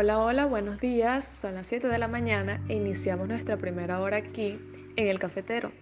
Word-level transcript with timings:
Hola, 0.00 0.20
hola, 0.20 0.46
buenos 0.46 0.78
días. 0.78 1.26
Son 1.26 1.56
las 1.56 1.66
7 1.66 1.88
de 1.88 1.98
la 1.98 2.06
mañana 2.06 2.62
e 2.68 2.74
iniciamos 2.74 3.26
nuestra 3.26 3.56
primera 3.56 4.00
hora 4.00 4.18
aquí 4.18 4.56
en 4.94 5.08
el 5.08 5.18
cafetero. 5.18 5.72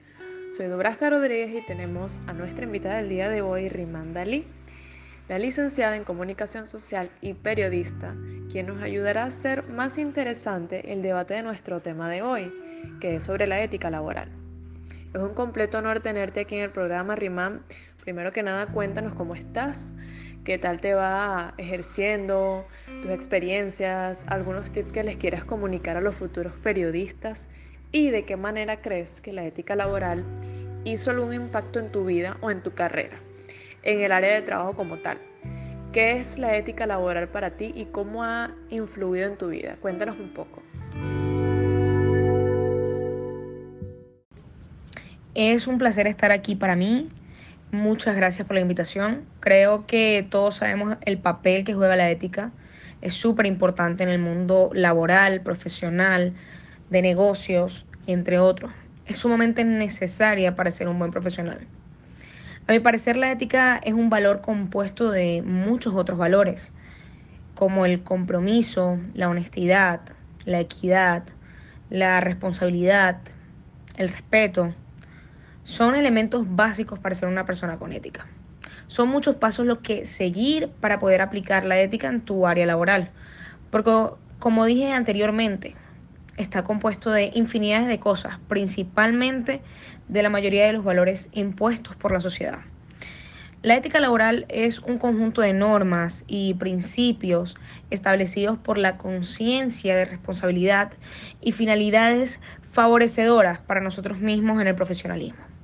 Soy 0.56 0.68
Dubrasca 0.68 1.10
Rodríguez 1.10 1.54
y 1.54 1.66
tenemos 1.66 2.22
a 2.26 2.32
nuestra 2.32 2.64
invitada 2.64 2.96
del 2.96 3.10
día 3.10 3.28
de 3.28 3.42
hoy, 3.42 3.68
Riman 3.68 4.14
Dalí, 4.14 4.46
la 5.28 5.38
licenciada 5.38 5.96
en 5.96 6.04
Comunicación 6.04 6.64
Social 6.64 7.10
y 7.20 7.34
periodista, 7.34 8.16
quien 8.50 8.68
nos 8.68 8.82
ayudará 8.82 9.24
a 9.24 9.26
hacer 9.26 9.64
más 9.68 9.98
interesante 9.98 10.94
el 10.94 11.02
debate 11.02 11.34
de 11.34 11.42
nuestro 11.42 11.82
tema 11.82 12.08
de 12.08 12.22
hoy, 12.22 12.50
que 13.02 13.16
es 13.16 13.24
sobre 13.24 13.46
la 13.46 13.60
ética 13.60 13.90
laboral. 13.90 14.30
Es 15.12 15.20
un 15.20 15.34
completo 15.34 15.76
honor 15.76 16.00
tenerte 16.00 16.40
aquí 16.40 16.54
en 16.54 16.62
el 16.62 16.70
programa, 16.70 17.16
Rimán. 17.16 17.64
Primero 18.00 18.32
que 18.32 18.42
nada, 18.42 18.64
cuéntanos 18.68 19.12
cómo 19.12 19.34
estás, 19.34 19.94
qué 20.46 20.58
tal 20.58 20.80
te 20.80 20.94
va 20.94 21.54
ejerciendo, 21.58 22.68
tus 23.02 23.10
experiencias, 23.10 24.24
algunos 24.28 24.70
tips 24.70 24.92
que 24.92 25.02
les 25.02 25.16
quieras 25.16 25.44
comunicar 25.44 25.96
a 25.96 26.00
los 26.00 26.14
futuros 26.14 26.52
periodistas 26.62 27.48
y 27.90 28.10
de 28.10 28.24
qué 28.24 28.36
manera 28.36 28.80
crees 28.80 29.20
que 29.20 29.32
la 29.32 29.44
ética 29.44 29.74
laboral 29.74 30.24
hizo 30.84 31.10
algún 31.10 31.34
impacto 31.34 31.80
en 31.80 31.90
tu 31.90 32.04
vida 32.04 32.36
o 32.42 32.52
en 32.52 32.62
tu 32.62 32.72
carrera, 32.74 33.18
en 33.82 34.02
el 34.02 34.12
área 34.12 34.34
de 34.34 34.42
trabajo 34.42 34.74
como 34.74 34.98
tal. 34.98 35.18
¿Qué 35.92 36.20
es 36.20 36.38
la 36.38 36.56
ética 36.56 36.86
laboral 36.86 37.26
para 37.26 37.56
ti 37.56 37.72
y 37.74 37.86
cómo 37.86 38.22
ha 38.22 38.54
influido 38.70 39.26
en 39.26 39.36
tu 39.36 39.48
vida? 39.48 39.78
Cuéntanos 39.80 40.16
un 40.20 40.32
poco. 40.32 40.62
Es 45.34 45.66
un 45.66 45.78
placer 45.78 46.06
estar 46.06 46.30
aquí 46.30 46.54
para 46.54 46.76
mí. 46.76 47.08
Muchas 47.76 48.16
gracias 48.16 48.46
por 48.46 48.54
la 48.54 48.62
invitación. 48.62 49.26
Creo 49.38 49.86
que 49.86 50.26
todos 50.30 50.54
sabemos 50.54 50.96
el 51.02 51.18
papel 51.18 51.62
que 51.62 51.74
juega 51.74 51.94
la 51.94 52.10
ética. 52.10 52.50
Es 53.02 53.12
súper 53.12 53.44
importante 53.44 54.02
en 54.02 54.08
el 54.08 54.18
mundo 54.18 54.70
laboral, 54.72 55.42
profesional, 55.42 56.32
de 56.88 57.02
negocios, 57.02 57.84
entre 58.06 58.38
otros. 58.38 58.72
Es 59.04 59.18
sumamente 59.18 59.62
necesaria 59.62 60.54
para 60.54 60.70
ser 60.70 60.88
un 60.88 60.98
buen 60.98 61.10
profesional. 61.10 61.66
A 62.66 62.72
mi 62.72 62.78
parecer, 62.80 63.18
la 63.18 63.30
ética 63.30 63.78
es 63.84 63.92
un 63.92 64.08
valor 64.08 64.40
compuesto 64.40 65.10
de 65.10 65.42
muchos 65.44 65.94
otros 65.94 66.16
valores, 66.16 66.72
como 67.54 67.84
el 67.84 68.02
compromiso, 68.02 68.98
la 69.12 69.28
honestidad, 69.28 70.00
la 70.46 70.60
equidad, 70.60 71.24
la 71.90 72.22
responsabilidad, 72.22 73.18
el 73.98 74.08
respeto, 74.08 74.74
son 75.66 75.96
elementos 75.96 76.44
básicos 76.46 77.00
para 77.00 77.16
ser 77.16 77.28
una 77.28 77.44
persona 77.44 77.76
con 77.76 77.90
ética. 77.90 78.28
Son 78.86 79.08
muchos 79.08 79.34
pasos 79.34 79.66
los 79.66 79.78
que 79.78 80.04
seguir 80.04 80.68
para 80.68 81.00
poder 81.00 81.20
aplicar 81.20 81.64
la 81.64 81.76
ética 81.80 82.06
en 82.06 82.20
tu 82.20 82.46
área 82.46 82.66
laboral. 82.66 83.10
Porque, 83.72 83.90
como 84.38 84.64
dije 84.64 84.92
anteriormente, 84.92 85.74
está 86.36 86.62
compuesto 86.62 87.10
de 87.10 87.32
infinidades 87.34 87.88
de 87.88 87.98
cosas, 87.98 88.38
principalmente 88.46 89.60
de 90.06 90.22
la 90.22 90.30
mayoría 90.30 90.66
de 90.66 90.72
los 90.72 90.84
valores 90.84 91.30
impuestos 91.32 91.96
por 91.96 92.12
la 92.12 92.20
sociedad. 92.20 92.60
La 93.62 93.74
ética 93.74 93.98
laboral 93.98 94.46
es 94.48 94.78
un 94.78 94.98
conjunto 94.98 95.40
de 95.40 95.52
normas 95.52 96.22
y 96.28 96.54
principios 96.54 97.56
establecidos 97.90 98.56
por 98.56 98.78
la 98.78 98.98
conciencia 98.98 99.96
de 99.96 100.04
responsabilidad 100.04 100.92
y 101.40 101.50
finalidades 101.50 102.40
favorecedoras 102.70 103.58
para 103.58 103.80
nosotros 103.80 104.20
mismos 104.20 104.60
en 104.62 104.68
el 104.68 104.76
profesionalismo 104.76 105.55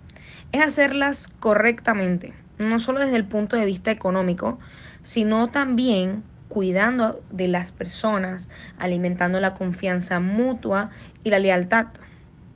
es 0.53 0.63
hacerlas 0.63 1.29
correctamente, 1.41 2.35
no 2.59 2.79
solo 2.79 3.01
desde 3.01 3.17
el 3.17 3.25
punto 3.25 3.57
de 3.57 3.65
vista 3.65 3.91
económico, 3.91 4.59
sino 5.03 5.51
también 5.51 6.23
cuidando 6.49 7.23
de 7.31 7.49
las 7.49 7.73
personas, 7.73 8.51
alimentando 8.79 9.41
la 9.41 9.55
confianza 9.55 10.21
mutua 10.21 10.91
y 11.25 11.31
la 11.31 11.39
lealtad, 11.39 11.87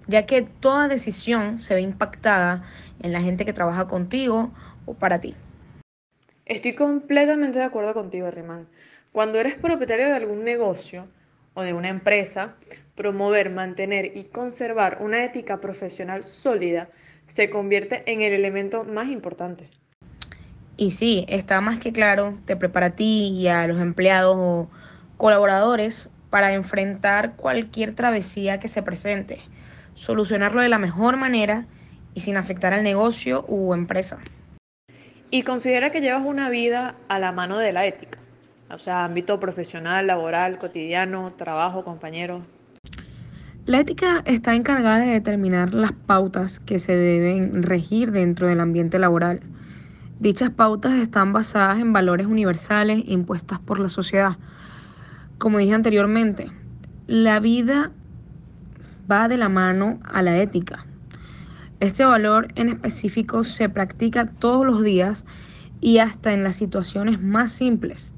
ya 0.07 0.27
que 0.27 0.43
toda 0.43 0.87
decisión 0.87 1.61
se 1.61 1.75
ve 1.75 1.81
impactada 1.81 2.63
en 3.01 3.13
la 3.13 3.23
gente 3.23 3.47
que 3.47 3.55
trabaja 3.55 3.87
contigo 3.87 4.51
o 4.85 4.95
para 4.95 5.21
ti. 5.21 5.35
Estoy 6.45 6.75
completamente 6.75 7.59
de 7.59 7.65
acuerdo 7.65 7.95
contigo, 7.95 8.31
Rimán. 8.31 8.69
Cuando 9.11 9.41
eres 9.41 9.55
propietario 9.55 10.07
de 10.07 10.13
algún 10.13 10.45
negocio 10.45 11.09
o 11.55 11.63
de 11.63 11.73
una 11.73 11.89
empresa, 11.89 12.55
promover, 12.95 13.51
mantener 13.51 14.17
y 14.17 14.25
conservar 14.25 14.99
una 15.01 15.25
ética 15.25 15.61
profesional 15.61 16.25
sólida 16.25 16.91
se 17.27 17.51
convierte 17.51 18.03
en 18.11 18.23
el 18.23 18.33
elemento 18.33 18.85
más 18.85 19.09
importante. 19.09 19.69
Y 20.77 20.91
sí, 20.91 21.25
está 21.29 21.61
más 21.61 21.79
que 21.79 21.93
claro, 21.93 22.39
te 22.45 22.57
prepara 22.57 22.87
a 22.87 22.91
ti 22.91 23.29
y 23.29 23.49
a 23.49 23.67
los 23.67 23.81
empleados 23.81 24.37
o 24.39 24.71
colaboradores 25.17 26.11
para 26.29 26.53
enfrentar 26.53 27.37
cualquier 27.37 27.95
travesía 27.95 28.61
que 28.61 28.69
se 28.69 28.83
presente, 28.83 29.41
solucionarlo 29.95 30.61
de 30.61 30.69
la 30.69 30.79
mejor 30.79 31.17
manera 31.17 31.67
y 32.15 32.21
sin 32.21 32.37
afectar 32.37 32.75
al 32.75 32.83
negocio 32.83 33.45
u 33.49 33.73
empresa. 33.73 34.19
Y 35.31 35.43
considera 35.43 35.91
que 35.91 36.01
llevas 36.01 36.25
una 36.25 36.51
vida 36.51 36.95
a 37.09 37.19
la 37.19 37.33
mano 37.33 37.59
de 37.59 37.73
la 37.73 37.87
ética, 37.87 38.19
o 38.71 38.79
sea, 38.79 39.05
ámbito 39.05 39.41
profesional, 39.41 40.07
laboral, 40.07 40.59
cotidiano, 40.59 41.33
trabajo, 41.33 41.85
compañeros. 41.85 42.43
La 43.67 43.81
ética 43.81 44.23
está 44.27 44.55
encargada 44.55 45.01
de 45.01 45.11
determinar 45.11 45.75
las 45.75 45.91
pautas 45.91 46.61
que 46.61 46.79
se 46.79 46.95
deben 46.95 47.65
regir 47.65 48.13
dentro 48.13 48.47
del 48.47 48.61
ambiente 48.61 49.01
laboral. 49.01 49.41
Dichas 50.21 50.51
pautas 50.51 50.93
están 50.93 51.33
basadas 51.33 51.81
en 51.81 51.93
valores 51.93 52.29
universales 52.29 53.03
impuestas 53.09 53.59
por 53.59 53.81
la 53.81 53.89
sociedad. 53.89 54.39
Como 55.39 55.59
dije 55.59 55.75
anteriormente, 55.75 56.49
la 57.09 57.41
vida 57.41 57.91
va 59.11 59.27
de 59.27 59.37
la 59.37 59.49
mano 59.49 59.99
a 60.05 60.23
la 60.23 60.39
ética. 60.39 60.87
Este 61.81 62.05
valor 62.05 62.53
en 62.55 62.69
específico 62.69 63.43
se 63.43 63.69
practica 63.69 64.27
todos 64.27 64.65
los 64.65 64.85
días 64.85 65.27
y 65.81 65.99
hasta 65.99 66.33
en 66.33 66.45
las 66.45 66.55
situaciones 66.55 67.21
más 67.21 67.51
simples. 67.51 68.15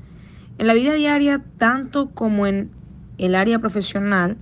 En 0.58 0.66
la 0.66 0.74
vida 0.74 0.92
diaria, 0.92 1.42
tanto 1.56 2.10
como 2.10 2.46
en 2.46 2.70
el 3.16 3.34
área 3.34 3.58
profesional, 3.58 4.36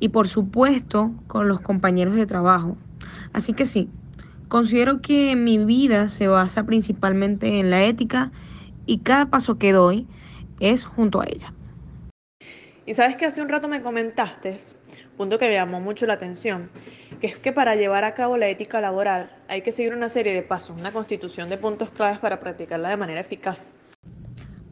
y 0.00 0.08
por 0.08 0.28
supuesto 0.28 1.12
con 1.26 1.48
los 1.48 1.60
compañeros 1.60 2.14
de 2.14 2.26
trabajo. 2.26 2.76
Así 3.32 3.52
que 3.52 3.64
sí, 3.64 3.88
considero 4.48 5.00
que 5.00 5.36
mi 5.36 5.58
vida 5.58 6.08
se 6.08 6.28
basa 6.28 6.64
principalmente 6.64 7.60
en 7.60 7.70
la 7.70 7.84
ética 7.84 8.30
y 8.86 8.98
cada 8.98 9.26
paso 9.26 9.58
que 9.58 9.72
doy 9.72 10.06
es 10.60 10.84
junto 10.84 11.20
a 11.20 11.24
ella. 11.26 11.52
Y 12.86 12.92
sabes 12.92 13.16
que 13.16 13.24
hace 13.24 13.40
un 13.40 13.48
rato 13.48 13.66
me 13.66 13.80
comentaste, 13.80 14.58
punto 15.16 15.38
que 15.38 15.46
me 15.46 15.54
llamó 15.54 15.80
mucho 15.80 16.04
la 16.06 16.14
atención, 16.14 16.66
que 17.18 17.28
es 17.28 17.38
que 17.38 17.50
para 17.50 17.76
llevar 17.76 18.04
a 18.04 18.12
cabo 18.12 18.36
la 18.36 18.48
ética 18.48 18.80
laboral 18.82 19.30
hay 19.48 19.62
que 19.62 19.72
seguir 19.72 19.94
una 19.94 20.10
serie 20.10 20.34
de 20.34 20.42
pasos, 20.42 20.78
una 20.78 20.92
constitución 20.92 21.48
de 21.48 21.56
puntos 21.56 21.90
claves 21.90 22.18
para 22.18 22.40
practicarla 22.40 22.90
de 22.90 22.98
manera 22.98 23.20
eficaz. 23.20 23.74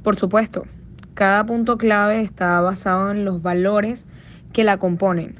Por 0.02 0.16
supuesto, 0.16 0.66
cada 1.14 1.46
punto 1.46 1.78
clave 1.78 2.20
está 2.20 2.60
basado 2.60 3.10
en 3.12 3.24
los 3.24 3.40
valores 3.40 4.06
que 4.52 4.64
la 4.64 4.78
componen. 4.78 5.36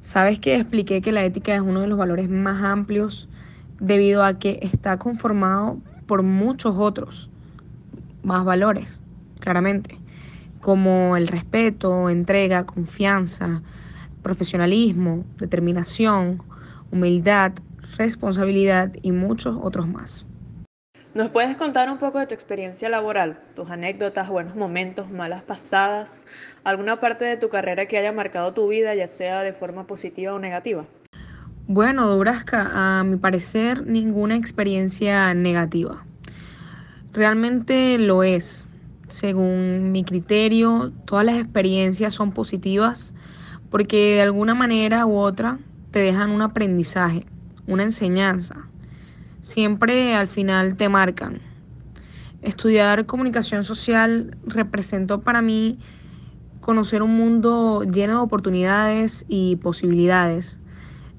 Sabes 0.00 0.38
que 0.40 0.54
expliqué 0.54 1.00
que 1.00 1.12
la 1.12 1.24
ética 1.24 1.54
es 1.54 1.60
uno 1.60 1.80
de 1.80 1.86
los 1.86 1.98
valores 1.98 2.28
más 2.28 2.62
amplios 2.62 3.28
debido 3.80 4.24
a 4.24 4.38
que 4.38 4.58
está 4.62 4.98
conformado 4.98 5.78
por 6.06 6.22
muchos 6.22 6.76
otros 6.76 7.30
más 8.22 8.44
valores, 8.44 9.00
claramente, 9.40 9.98
como 10.60 11.16
el 11.16 11.28
respeto, 11.28 12.10
entrega, 12.10 12.66
confianza, 12.66 13.62
profesionalismo, 14.22 15.24
determinación, 15.38 16.42
humildad, 16.90 17.52
responsabilidad 17.96 18.92
y 19.02 19.12
muchos 19.12 19.56
otros 19.60 19.86
más. 19.86 20.25
¿Nos 21.16 21.30
puedes 21.30 21.56
contar 21.56 21.90
un 21.90 21.96
poco 21.96 22.18
de 22.18 22.26
tu 22.26 22.34
experiencia 22.34 22.90
laboral, 22.90 23.38
tus 23.54 23.70
anécdotas, 23.70 24.28
buenos 24.28 24.54
momentos, 24.54 25.10
malas 25.10 25.40
pasadas, 25.40 26.26
alguna 26.62 27.00
parte 27.00 27.24
de 27.24 27.38
tu 27.38 27.48
carrera 27.48 27.86
que 27.86 27.96
haya 27.96 28.12
marcado 28.12 28.52
tu 28.52 28.68
vida, 28.68 28.94
ya 28.94 29.08
sea 29.08 29.42
de 29.42 29.54
forma 29.54 29.86
positiva 29.86 30.34
o 30.34 30.38
negativa? 30.38 30.84
Bueno, 31.68 32.06
Dubrasca, 32.06 32.70
a 32.74 33.02
mi 33.02 33.16
parecer 33.16 33.86
ninguna 33.86 34.36
experiencia 34.36 35.32
negativa. 35.32 36.04
Realmente 37.14 37.96
lo 37.96 38.22
es. 38.22 38.66
Según 39.08 39.92
mi 39.92 40.04
criterio, 40.04 40.92
todas 41.06 41.24
las 41.24 41.38
experiencias 41.38 42.12
son 42.12 42.32
positivas 42.32 43.14
porque 43.70 44.16
de 44.16 44.20
alguna 44.20 44.54
manera 44.54 45.06
u 45.06 45.16
otra 45.16 45.60
te 45.92 46.00
dejan 46.00 46.30
un 46.30 46.42
aprendizaje, 46.42 47.24
una 47.66 47.84
enseñanza 47.84 48.68
siempre 49.46 50.14
al 50.16 50.26
final 50.26 50.76
te 50.76 50.88
marcan. 50.88 51.40
Estudiar 52.42 53.06
comunicación 53.06 53.62
social 53.62 54.36
representó 54.44 55.20
para 55.20 55.40
mí 55.40 55.78
conocer 56.60 57.02
un 57.02 57.16
mundo 57.16 57.84
lleno 57.84 58.14
de 58.14 58.18
oportunidades 58.18 59.24
y 59.28 59.56
posibilidades, 59.56 60.58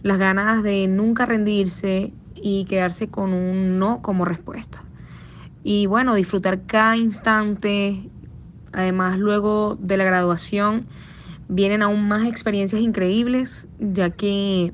las 0.02 0.18
ganas 0.18 0.62
de 0.62 0.88
nunca 0.88 1.26
rendirse 1.26 2.14
y 2.36 2.66
quedarse 2.66 3.08
con 3.08 3.34
un 3.34 3.80
no 3.80 4.02
como 4.02 4.26
respuesta. 4.26 4.84
Y 5.64 5.86
bueno, 5.86 6.14
disfrutar 6.14 6.66
cada 6.66 6.98
instante 6.98 8.10
Además, 8.78 9.18
luego 9.18 9.76
de 9.80 9.98
la 9.98 10.04
graduación 10.04 10.86
vienen 11.48 11.82
aún 11.82 12.08
más 12.08 12.28
experiencias 12.28 12.82
increíbles, 12.82 13.68
ya 13.80 14.10
que 14.10 14.72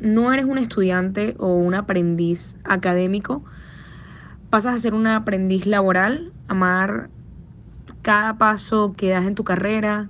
no 0.00 0.32
eres 0.32 0.44
un 0.44 0.58
estudiante 0.58 1.34
o 1.38 1.54
un 1.54 1.74
aprendiz 1.74 2.56
académico, 2.64 3.44
pasas 4.50 4.74
a 4.74 4.78
ser 4.78 4.94
un 4.94 5.06
aprendiz 5.06 5.66
laboral, 5.66 6.32
amar 6.48 7.10
cada 8.02 8.38
paso 8.38 8.94
que 8.96 9.10
das 9.10 9.26
en 9.26 9.34
tu 9.34 9.44
carrera, 9.44 10.08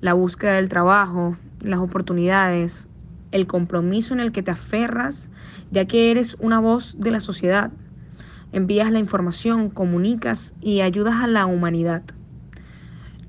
la 0.00 0.14
búsqueda 0.14 0.54
del 0.54 0.68
trabajo, 0.68 1.36
las 1.60 1.80
oportunidades, 1.80 2.88
el 3.32 3.46
compromiso 3.46 4.14
en 4.14 4.20
el 4.20 4.32
que 4.32 4.42
te 4.42 4.50
aferras, 4.50 5.30
ya 5.70 5.84
que 5.86 6.10
eres 6.10 6.36
una 6.40 6.58
voz 6.58 6.96
de 6.98 7.10
la 7.10 7.20
sociedad. 7.20 7.72
Envías 8.52 8.90
la 8.90 8.98
información, 8.98 9.70
comunicas 9.70 10.54
y 10.60 10.80
ayudas 10.80 11.22
a 11.22 11.26
la 11.26 11.46
humanidad. 11.46 12.02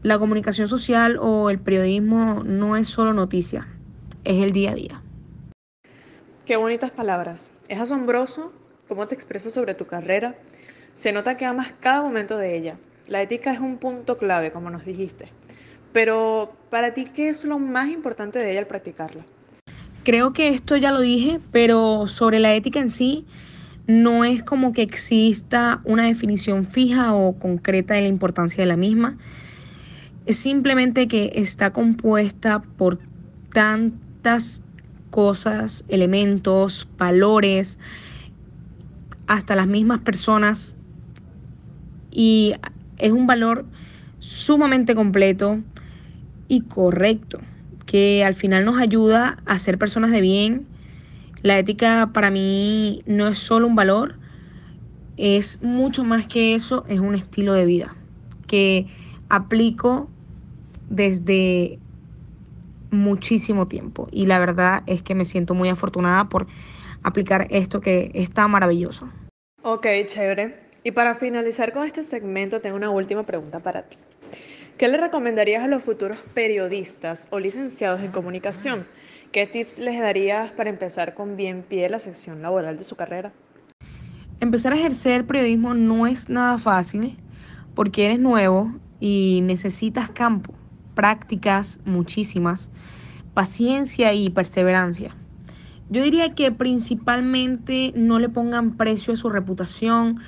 La 0.03 0.19
comunicación 0.19 0.67
social 0.67 1.17
o 1.19 1.49
el 1.49 1.59
periodismo 1.59 2.43
no 2.45 2.77
es 2.77 2.87
solo 2.87 3.13
noticia, 3.13 3.67
es 4.23 4.43
el 4.43 4.51
día 4.51 4.71
a 4.71 4.75
día. 4.75 5.01
Qué 6.47 6.55
bonitas 6.55 6.91
palabras. 6.91 7.51
Es 7.67 7.77
asombroso 7.77 8.53
cómo 8.87 9.05
te 9.05 9.13
expresas 9.13 9.51
sobre 9.51 9.73
tu 9.73 9.85
carrera. 9.85 10.35
Se 10.93 11.11
nota 11.11 11.35
que 11.35 11.43
amas 11.43 11.73
cada 11.81 12.01
momento 12.01 12.37
de 12.37 12.55
ella. 12.55 12.77
La 13.05 13.21
ética 13.21 13.51
es 13.51 13.59
un 13.59 13.79
punto 13.79 14.17
clave, 14.17 14.53
como 14.53 14.69
nos 14.69 14.85
dijiste. 14.85 15.27
Pero 15.91 16.53
para 16.69 16.93
ti, 16.93 17.03
¿qué 17.03 17.27
es 17.27 17.43
lo 17.43 17.59
más 17.59 17.89
importante 17.89 18.39
de 18.39 18.51
ella 18.51 18.61
al 18.61 18.67
practicarla? 18.67 19.25
Creo 20.05 20.31
que 20.31 20.47
esto 20.47 20.77
ya 20.77 20.91
lo 20.91 21.01
dije, 21.01 21.41
pero 21.51 22.07
sobre 22.07 22.39
la 22.39 22.53
ética 22.55 22.79
en 22.79 22.87
sí, 22.87 23.25
no 23.85 24.23
es 24.23 24.41
como 24.41 24.71
que 24.71 24.83
exista 24.83 25.81
una 25.83 26.03
definición 26.03 26.65
fija 26.65 27.13
o 27.13 27.37
concreta 27.37 27.95
de 27.95 28.03
la 28.03 28.07
importancia 28.07 28.63
de 28.63 28.67
la 28.67 28.77
misma. 28.77 29.17
Es 30.25 30.37
simplemente 30.37 31.09
que 31.09 31.29
está 31.35 31.73
compuesta 31.73 32.61
por 32.77 32.99
tantas 33.51 34.61
cosas, 35.17 35.83
elementos, 35.87 36.87
valores, 36.95 37.79
hasta 39.25 39.55
las 39.55 39.65
mismas 39.65 40.01
personas. 40.01 40.75
Y 42.11 42.53
es 42.99 43.11
un 43.11 43.25
valor 43.25 43.65
sumamente 44.19 44.93
completo 44.93 45.59
y 46.47 46.61
correcto, 46.61 47.39
que 47.87 48.23
al 48.23 48.35
final 48.35 48.63
nos 48.63 48.77
ayuda 48.77 49.37
a 49.47 49.57
ser 49.57 49.79
personas 49.79 50.11
de 50.11 50.21
bien. 50.21 50.67
La 51.41 51.57
ética 51.57 52.11
para 52.13 52.29
mí 52.29 53.01
no 53.07 53.27
es 53.27 53.39
solo 53.39 53.65
un 53.65 53.75
valor, 53.75 54.19
es 55.17 55.63
mucho 55.63 56.03
más 56.03 56.27
que 56.27 56.53
eso, 56.53 56.85
es 56.87 56.99
un 56.99 57.15
estilo 57.15 57.53
de 57.53 57.65
vida 57.65 57.95
que 58.45 58.85
aplico 59.29 60.11
desde 60.91 61.79
muchísimo 62.91 63.67
tiempo 63.67 64.07
y 64.11 64.25
la 64.25 64.39
verdad 64.39 64.83
es 64.87 65.01
que 65.01 65.15
me 65.15 65.25
siento 65.25 65.53
muy 65.53 65.69
afortunada 65.69 66.29
por 66.29 66.47
aplicar 67.03 67.47
esto 67.49 67.81
que 67.81 68.11
está 68.13 68.47
maravilloso. 68.47 69.09
Ok, 69.63 69.87
chévere. 70.05 70.67
Y 70.83 70.91
para 70.91 71.15
finalizar 71.15 71.73
con 71.73 71.85
este 71.85 72.03
segmento 72.03 72.61
tengo 72.61 72.77
una 72.77 72.89
última 72.89 73.23
pregunta 73.23 73.59
para 73.59 73.83
ti. 73.83 73.97
¿Qué 74.77 74.87
le 74.87 74.97
recomendarías 74.97 75.63
a 75.63 75.67
los 75.67 75.83
futuros 75.83 76.19
periodistas 76.33 77.27
o 77.31 77.39
licenciados 77.39 78.01
en 78.01 78.11
comunicación? 78.11 78.87
¿Qué 79.31 79.47
tips 79.47 79.79
les 79.79 79.99
darías 79.99 80.51
para 80.51 80.69
empezar 80.69 81.13
con 81.13 81.35
bien 81.35 81.63
pie 81.63 81.89
la 81.89 81.99
sección 81.99 82.41
laboral 82.41 82.77
de 82.77 82.83
su 82.83 82.95
carrera? 82.95 83.33
Empezar 84.39 84.73
a 84.73 84.77
ejercer 84.77 85.25
periodismo 85.25 85.73
no 85.73 86.07
es 86.07 86.29
nada 86.29 86.57
fácil 86.59 87.17
porque 87.73 88.05
eres 88.05 88.19
nuevo 88.19 88.71
y 88.99 89.41
necesitas 89.43 90.09
campo 90.09 90.53
prácticas, 90.97 91.79
muchísimas, 91.85 92.71
paciencia 93.35 94.13
y 94.13 94.31
perseverancia. 94.31 95.15
Yo 95.91 96.01
diría 96.01 96.33
que 96.33 96.51
principalmente 96.51 97.93
no 97.95 98.17
le 98.17 98.29
pongan 98.29 98.77
precio 98.77 99.13
a 99.13 99.17
su 99.17 99.29
reputación, 99.29 100.19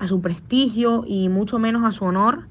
a 0.00 0.08
su 0.08 0.20
prestigio 0.20 1.04
y 1.06 1.28
mucho 1.28 1.60
menos 1.60 1.84
a 1.84 1.92
su 1.92 2.04
honor. 2.04 2.48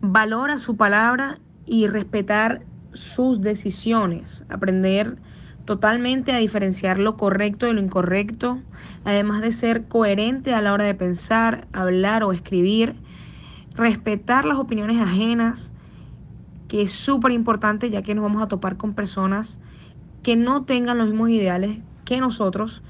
Valora 0.00 0.58
su 0.58 0.76
palabra 0.76 1.38
y 1.66 1.86
respetar 1.86 2.62
sus 2.94 3.42
decisiones. 3.42 4.46
Aprender 4.48 5.18
totalmente 5.66 6.32
a 6.32 6.38
diferenciar 6.38 6.98
lo 6.98 7.18
correcto 7.18 7.66
de 7.66 7.74
lo 7.74 7.80
incorrecto, 7.80 8.58
además 9.04 9.42
de 9.42 9.52
ser 9.52 9.84
coherente 9.86 10.54
a 10.54 10.62
la 10.62 10.72
hora 10.72 10.84
de 10.84 10.94
pensar, 10.94 11.68
hablar 11.74 12.24
o 12.24 12.32
escribir. 12.32 12.96
Respetar 13.74 14.46
las 14.46 14.58
opiniones 14.58 14.98
ajenas, 14.98 15.74
que 16.68 16.82
es 16.82 16.92
súper 16.92 17.32
importante 17.32 17.90
ya 17.90 18.02
que 18.02 18.14
nos 18.14 18.22
vamos 18.22 18.42
a 18.42 18.48
topar 18.48 18.76
con 18.76 18.94
personas 18.94 19.60
que 20.22 20.36
no 20.36 20.64
tengan 20.64 20.98
los 20.98 21.08
mismos 21.08 21.30
ideales 21.30 21.78
que 22.04 22.20
nosotros. 22.20 22.82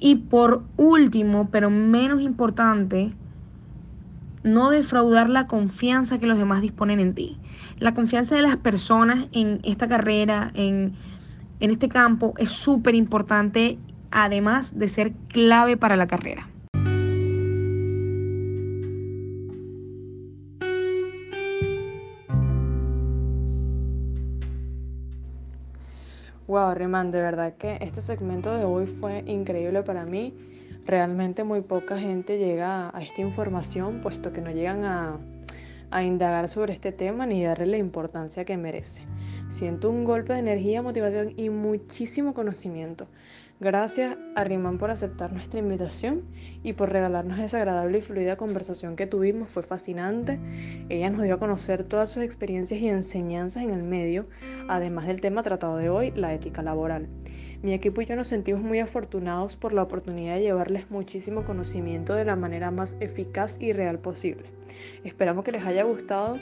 Y 0.00 0.16
por 0.16 0.64
último, 0.76 1.48
pero 1.50 1.70
menos 1.70 2.20
importante, 2.20 3.12
no 4.42 4.70
defraudar 4.70 5.28
la 5.28 5.46
confianza 5.46 6.18
que 6.18 6.26
los 6.26 6.38
demás 6.38 6.60
disponen 6.60 7.00
en 7.00 7.14
ti. 7.14 7.38
La 7.78 7.94
confianza 7.94 8.34
de 8.34 8.42
las 8.42 8.56
personas 8.56 9.26
en 9.32 9.60
esta 9.62 9.88
carrera, 9.88 10.50
en, 10.54 10.94
en 11.60 11.70
este 11.70 11.88
campo, 11.88 12.34
es 12.38 12.50
súper 12.50 12.94
importante, 12.94 13.78
además 14.10 14.78
de 14.78 14.88
ser 14.88 15.12
clave 15.28 15.76
para 15.76 15.96
la 15.96 16.06
carrera. 16.06 16.48
Wow, 26.48 26.72
Riman, 26.72 27.10
de 27.10 27.20
verdad 27.20 27.58
que 27.58 27.76
este 27.82 28.00
segmento 28.00 28.56
de 28.56 28.64
hoy 28.64 28.86
fue 28.86 29.22
increíble 29.26 29.82
para 29.82 30.06
mí. 30.06 30.32
Realmente 30.86 31.44
muy 31.44 31.60
poca 31.60 31.98
gente 31.98 32.38
llega 32.38 32.88
a 32.96 33.02
esta 33.02 33.20
información, 33.20 34.00
puesto 34.00 34.32
que 34.32 34.40
no 34.40 34.50
llegan 34.50 34.82
a, 34.86 35.18
a 35.90 36.02
indagar 36.02 36.48
sobre 36.48 36.72
este 36.72 36.90
tema 36.90 37.26
ni 37.26 37.44
darle 37.44 37.66
la 37.66 37.76
importancia 37.76 38.46
que 38.46 38.56
merece. 38.56 39.02
Siento 39.50 39.90
un 39.90 40.06
golpe 40.06 40.32
de 40.32 40.38
energía, 40.38 40.80
motivación 40.80 41.34
y 41.36 41.50
muchísimo 41.50 42.32
conocimiento. 42.32 43.08
Gracias 43.60 44.16
a 44.36 44.44
Rimán 44.44 44.78
por 44.78 44.92
aceptar 44.92 45.32
nuestra 45.32 45.58
invitación 45.58 46.22
y 46.62 46.74
por 46.74 46.92
regalarnos 46.92 47.40
esa 47.40 47.56
agradable 47.56 47.98
y 47.98 48.02
fluida 48.02 48.36
conversación 48.36 48.94
que 48.94 49.08
tuvimos. 49.08 49.50
Fue 49.50 49.64
fascinante. 49.64 50.38
Ella 50.88 51.10
nos 51.10 51.22
dio 51.22 51.34
a 51.34 51.38
conocer 51.40 51.82
todas 51.82 52.08
sus 52.08 52.22
experiencias 52.22 52.80
y 52.80 52.88
enseñanzas 52.88 53.64
en 53.64 53.70
el 53.70 53.82
medio, 53.82 54.28
además 54.68 55.08
del 55.08 55.20
tema 55.20 55.42
tratado 55.42 55.76
de 55.76 55.88
hoy, 55.88 56.12
la 56.12 56.32
ética 56.32 56.62
laboral. 56.62 57.08
Mi 57.60 57.72
equipo 57.72 58.00
y 58.00 58.06
yo 58.06 58.14
nos 58.14 58.28
sentimos 58.28 58.62
muy 58.62 58.78
afortunados 58.78 59.56
por 59.56 59.72
la 59.72 59.82
oportunidad 59.82 60.36
de 60.36 60.42
llevarles 60.42 60.88
muchísimo 60.88 61.44
conocimiento 61.44 62.14
de 62.14 62.24
la 62.24 62.36
manera 62.36 62.70
más 62.70 62.94
eficaz 63.00 63.56
y 63.58 63.72
real 63.72 63.98
posible. 63.98 64.44
Esperamos 65.02 65.44
que 65.44 65.50
les 65.50 65.64
haya 65.64 65.82
gustado 65.82 66.38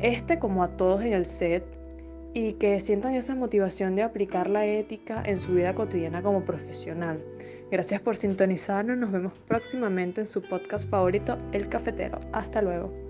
este 0.00 0.38
como 0.38 0.62
a 0.62 0.76
todos 0.76 1.02
en 1.02 1.12
el 1.12 1.26
set 1.26 1.75
y 2.36 2.52
que 2.52 2.78
sientan 2.80 3.14
esa 3.14 3.34
motivación 3.34 3.94
de 3.96 4.02
aplicar 4.02 4.50
la 4.50 4.66
ética 4.66 5.22
en 5.24 5.40
su 5.40 5.54
vida 5.54 5.74
cotidiana 5.74 6.20
como 6.20 6.44
profesional. 6.44 7.24
Gracias 7.70 8.02
por 8.02 8.14
sintonizarnos, 8.14 8.98
nos 8.98 9.10
vemos 9.10 9.32
próximamente 9.48 10.20
en 10.20 10.26
su 10.26 10.42
podcast 10.42 10.86
favorito, 10.86 11.38
El 11.52 11.70
Cafetero. 11.70 12.20
Hasta 12.34 12.60
luego. 12.60 13.05